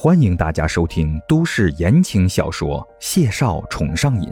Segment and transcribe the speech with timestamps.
[0.00, 4.28] 欢迎大家收听都市言情小说《谢少宠上瘾》，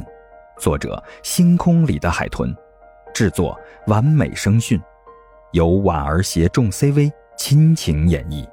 [0.60, 2.54] 作者：星空里的海豚，
[3.12, 3.58] 制作：
[3.88, 4.80] 完美声讯，
[5.50, 8.48] 由婉儿携众 CV 亲情演绎，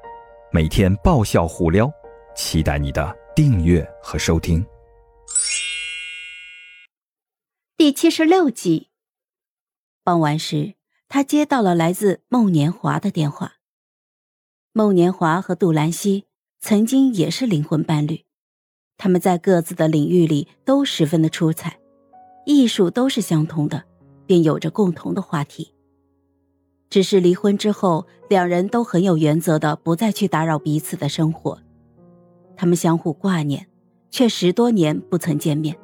[0.52, 1.88] 每天爆笑互撩，
[2.36, 4.66] 期待你的订阅和收听。
[7.78, 8.90] 第七十六集，
[10.04, 10.74] 傍晚时，
[11.08, 13.58] 他接到了来自孟年华的电话。
[14.72, 16.26] 孟年华和杜兰溪。
[16.66, 18.24] 曾经也是灵魂伴侣，
[18.98, 21.78] 他们在各自的领域里都十分的出彩，
[22.46, 23.84] 艺术都是相通的，
[24.26, 25.74] 便有着共同的话题。
[26.90, 31.60] 只是离婚之后，两人都很有原则的不再去打扰彼此的生活，
[32.56, 33.68] 他们相互挂念，
[34.10, 35.78] 却十多年不曾见面，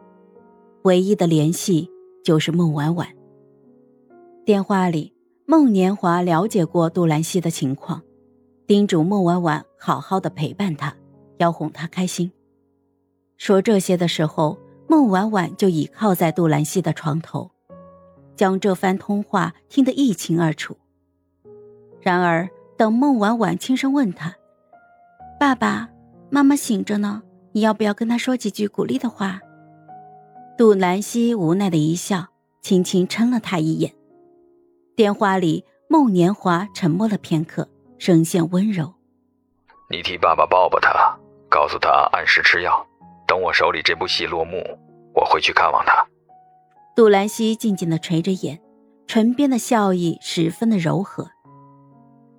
[0.84, 1.92] 唯一的联系
[2.24, 3.06] 就是孟婉婉。
[4.46, 5.14] 电话里，
[5.46, 8.02] 孟年华了解过杜兰希的情况。
[8.70, 10.96] 叮嘱孟婉婉好好的陪伴他，
[11.38, 12.32] 要哄他开心。
[13.36, 17.50] 说这些的时候，孟婉婉就倚靠在杜兰溪的床头，
[18.36, 20.78] 将这番通话听得一清二楚。
[22.00, 22.48] 然而，
[22.78, 24.36] 等孟婉婉轻声问他
[25.40, 25.90] ：“爸爸
[26.30, 29.42] 妈妈醒着呢，你要不要跟他说几句鼓励的话？”
[30.56, 32.28] 杜兰溪无奈的一笑，
[32.62, 33.92] 轻轻嗔了他一眼。
[34.96, 37.68] 电话里，孟年华沉默了片刻。
[38.00, 38.94] 声线温柔，
[39.90, 41.20] 你替爸爸抱抱他，
[41.50, 42.88] 告诉他按时吃药。
[43.28, 44.58] 等我手里这部戏落幕，
[45.14, 46.08] 我会去看望他。
[46.96, 48.58] 杜兰溪静静的垂着眼，
[49.06, 51.30] 唇边的笑意十分的柔和。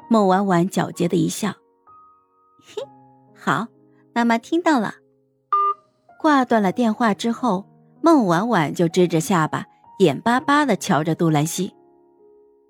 [0.09, 1.51] 孟婉婉皎洁的一笑，
[2.65, 2.83] 嘿，
[3.39, 3.67] 好，
[4.15, 4.95] 妈妈听到了。
[6.19, 7.69] 挂断了电话之后，
[8.01, 9.67] 孟婉婉就支着下巴，
[9.99, 11.75] 眼巴巴的瞧着杜兰溪。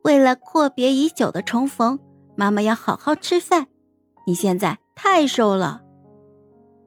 [0.02, 1.96] 为了阔别已久的重逢。
[2.40, 3.66] 妈妈要好好吃饭，
[4.26, 5.82] 你现在太瘦了，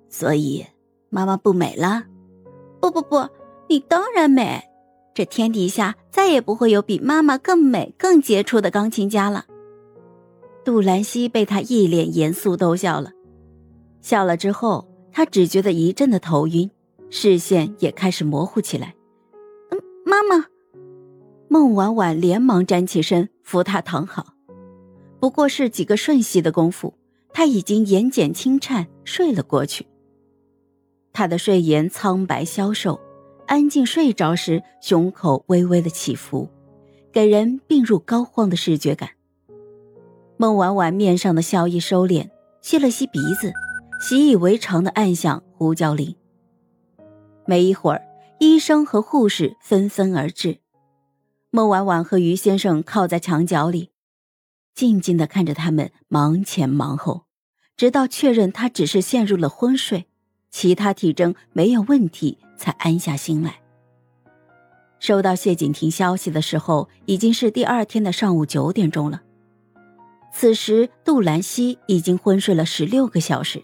[0.09, 0.65] 所以
[1.11, 2.05] 妈妈不美了。
[2.81, 3.29] 不不不，
[3.69, 4.63] 你当然美，
[5.13, 9.45] 这天底下再也不会有比妈妈更美、更杰出的钢琴家了。
[10.65, 13.11] 杜兰溪被他一脸严肃逗笑了，
[14.01, 16.67] 笑了之后，他只觉得一阵的头晕，
[17.11, 18.95] 视线也开始模糊起来。
[19.69, 20.47] 嗯，妈妈，
[21.47, 24.33] 孟婉婉连忙站起身扶他躺好。
[25.23, 26.93] 不过是几个瞬息的功夫，
[27.31, 29.87] 他已经眼睑轻颤，睡了过去。
[31.13, 32.99] 他的睡颜苍白消瘦，
[33.47, 36.49] 安静睡着时，胸口微微的起伏，
[37.13, 39.11] 给人病入膏肓的视觉感。
[40.35, 42.29] 孟婉婉面上的笑意收敛，
[42.61, 43.53] 吸了吸鼻子，
[44.01, 46.13] 习以为常的按响呼叫铃。
[47.45, 48.01] 没一会儿，
[48.39, 50.57] 医生和护士纷纷而至。
[51.49, 53.92] 孟婉婉和于先生靠在墙角里。
[54.75, 57.25] 静静的看着他们忙前忙后，
[57.77, 60.07] 直到确认他只是陷入了昏睡，
[60.49, 63.61] 其他体征没有问题，才安下心来。
[64.99, 69.21] 收到谢景亭消息的时候，已经是第二天的上午九点钟了。
[70.31, 73.61] 此时，杜兰溪已经昏睡了十六个小时。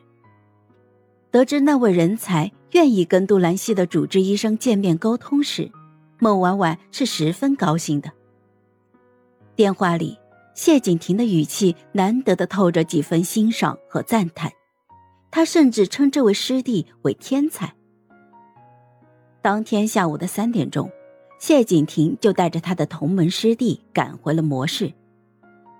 [1.32, 5.72] 得知那位人才愿意跟杜兰溪的主治医生见面沟通时，
[6.20, 8.12] 孟婉婉是十分高兴的。
[9.56, 10.18] 电话里。
[10.60, 14.52] 谢景亭的语气难得的透着几分欣赏和赞叹，
[15.32, 17.74] 他甚至称这位师弟为天才。
[19.42, 20.92] 当天下午的三点钟，
[21.40, 24.92] 谢景亭就带着他的同门师弟赶回了模式。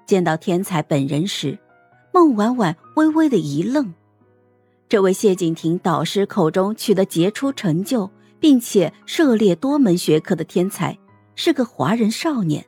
[0.06, 1.60] 见到天才本人时，
[2.14, 3.94] 孟婉婉微微的一愣。
[4.88, 8.10] 这位谢景亭导师口中取得杰出成就，
[8.40, 10.98] 并且涉猎多门学科的天才，
[11.36, 12.66] 是个华人少年。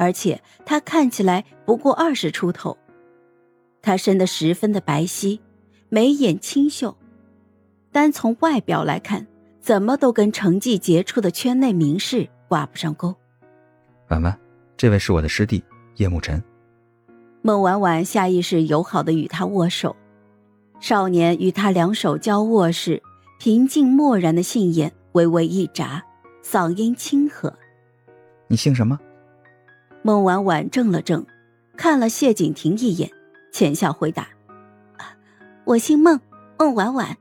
[0.00, 2.74] 而且他看起来不过二十出头，
[3.82, 5.38] 他生得十分的白皙，
[5.90, 6.96] 眉眼清秀，
[7.92, 9.26] 单从外表来看，
[9.60, 13.14] 怎么都跟成绩杰出的圈内名士挂不上钩。
[14.08, 14.40] 婉婉，
[14.74, 15.62] 这位是我的师弟
[15.96, 16.42] 叶慕辰。
[17.42, 19.94] 孟婉婉下意识友好的与他握手，
[20.80, 23.02] 少年与他两手交握时，
[23.38, 26.02] 平静漠然的杏眼微微一眨，
[26.42, 27.52] 嗓音清和
[28.48, 28.98] ：“你姓什么？”
[30.02, 31.26] 孟婉婉怔了怔，
[31.76, 33.10] 看了谢景亭一眼，
[33.52, 34.28] 浅笑回答
[35.64, 36.18] ：“我姓孟，
[36.58, 37.18] 孟婉婉。”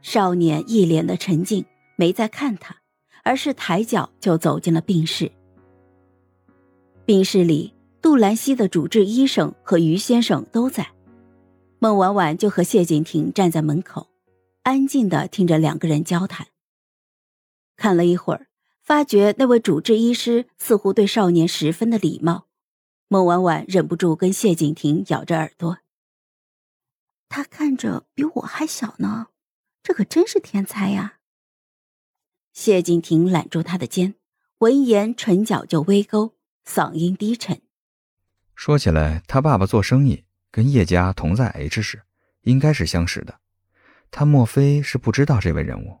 [0.00, 1.64] 少年一脸的沉静，
[1.96, 2.76] 没再看他，
[3.24, 5.30] 而是抬脚就走进了病室。
[7.04, 10.88] 病室里，杜兰溪的主治医生和于先生都在，
[11.78, 14.08] 孟婉婉就和谢景亭站在门口，
[14.62, 16.46] 安静的听着两个人交谈。
[17.76, 18.46] 看了一会儿。
[18.82, 22.48] 发觉那位主治医师似乎对少年十分的礼貌，
[23.06, 25.78] 孟婉婉忍不住跟谢景亭咬着耳朵
[27.30, 29.28] ：“他看着比我还小呢，
[29.84, 31.18] 这可真是天才呀！
[32.52, 34.16] 谢景亭揽住他的肩，
[34.58, 36.34] 闻言唇角就微勾，
[36.66, 37.62] 嗓音低沉
[38.56, 42.02] ：“说起来，他爸爸做生意跟叶家同在 H 市，
[42.42, 43.38] 应该是相识的。
[44.10, 46.00] 他莫非是不知道这位人物？”